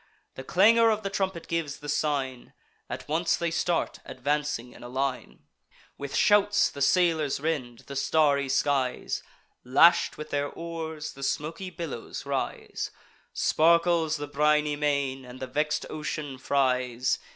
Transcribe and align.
The 0.33 0.43
clangour 0.43 0.89
of 0.89 1.03
the 1.03 1.11
trumpet 1.11 1.47
gives 1.47 1.77
the 1.77 1.87
sign; 1.87 2.53
At 2.89 3.07
once 3.07 3.37
they 3.37 3.51
start, 3.51 3.99
advancing 4.03 4.71
in 4.73 4.81
a 4.81 4.89
line: 4.89 5.43
With 5.95 6.15
shouts 6.15 6.71
the 6.71 6.81
sailors 6.81 7.39
rend 7.39 7.81
the 7.85 7.95
starry 7.95 8.49
skies; 8.49 9.21
Lash'd 9.63 10.15
with 10.15 10.31
their 10.31 10.49
oars, 10.49 11.13
the 11.13 11.21
smoky 11.21 11.69
billows 11.69 12.25
rise; 12.25 12.89
Sparkles 13.31 14.17
the 14.17 14.25
briny 14.25 14.75
main, 14.75 15.23
and 15.23 15.39
the 15.39 15.45
vex'd 15.45 15.85
ocean 15.87 16.39
fries. 16.39 17.19